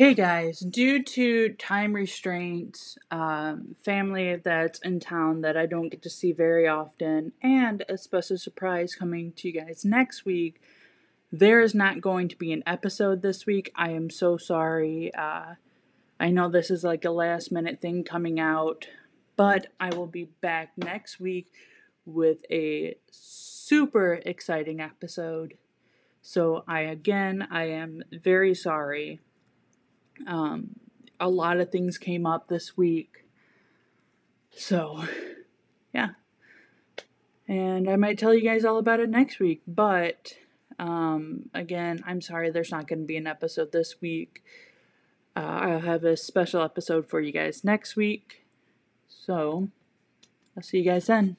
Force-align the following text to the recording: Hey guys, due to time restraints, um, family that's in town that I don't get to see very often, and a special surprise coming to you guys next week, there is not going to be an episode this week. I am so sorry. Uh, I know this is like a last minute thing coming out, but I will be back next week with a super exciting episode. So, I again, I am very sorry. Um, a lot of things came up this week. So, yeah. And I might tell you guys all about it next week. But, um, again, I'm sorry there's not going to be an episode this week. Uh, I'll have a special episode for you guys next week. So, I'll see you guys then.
Hey 0.00 0.14
guys, 0.14 0.60
due 0.60 1.02
to 1.02 1.50
time 1.50 1.92
restraints, 1.92 2.96
um, 3.10 3.76
family 3.84 4.34
that's 4.34 4.78
in 4.78 4.98
town 4.98 5.42
that 5.42 5.58
I 5.58 5.66
don't 5.66 5.90
get 5.90 6.00
to 6.00 6.08
see 6.08 6.32
very 6.32 6.66
often, 6.66 7.32
and 7.42 7.84
a 7.86 7.98
special 7.98 8.38
surprise 8.38 8.94
coming 8.94 9.32
to 9.32 9.48
you 9.48 9.60
guys 9.60 9.84
next 9.84 10.24
week, 10.24 10.62
there 11.30 11.60
is 11.60 11.74
not 11.74 12.00
going 12.00 12.28
to 12.28 12.36
be 12.38 12.50
an 12.50 12.62
episode 12.66 13.20
this 13.20 13.44
week. 13.44 13.70
I 13.76 13.90
am 13.90 14.08
so 14.08 14.38
sorry. 14.38 15.12
Uh, 15.14 15.56
I 16.18 16.30
know 16.30 16.48
this 16.48 16.70
is 16.70 16.82
like 16.82 17.04
a 17.04 17.10
last 17.10 17.52
minute 17.52 17.82
thing 17.82 18.02
coming 18.02 18.40
out, 18.40 18.86
but 19.36 19.66
I 19.78 19.94
will 19.94 20.06
be 20.06 20.30
back 20.40 20.72
next 20.78 21.20
week 21.20 21.52
with 22.06 22.38
a 22.50 22.96
super 23.10 24.14
exciting 24.24 24.80
episode. 24.80 25.58
So, 26.22 26.64
I 26.66 26.80
again, 26.80 27.46
I 27.50 27.64
am 27.64 28.02
very 28.10 28.54
sorry. 28.54 29.20
Um, 30.26 30.76
a 31.18 31.28
lot 31.28 31.60
of 31.60 31.70
things 31.70 31.98
came 31.98 32.26
up 32.26 32.48
this 32.48 32.76
week. 32.76 33.24
So, 34.50 35.04
yeah. 35.92 36.10
And 37.46 37.88
I 37.88 37.96
might 37.96 38.18
tell 38.18 38.34
you 38.34 38.42
guys 38.42 38.64
all 38.64 38.78
about 38.78 39.00
it 39.00 39.10
next 39.10 39.38
week. 39.38 39.62
But, 39.66 40.34
um, 40.78 41.50
again, 41.52 42.02
I'm 42.06 42.20
sorry 42.20 42.50
there's 42.50 42.70
not 42.70 42.88
going 42.88 43.00
to 43.00 43.06
be 43.06 43.16
an 43.16 43.26
episode 43.26 43.72
this 43.72 44.00
week. 44.00 44.42
Uh, 45.36 45.40
I'll 45.40 45.80
have 45.80 46.04
a 46.04 46.16
special 46.16 46.62
episode 46.62 47.08
for 47.08 47.20
you 47.20 47.32
guys 47.32 47.64
next 47.64 47.96
week. 47.96 48.44
So, 49.08 49.68
I'll 50.56 50.62
see 50.62 50.78
you 50.78 50.84
guys 50.84 51.06
then. 51.06 51.36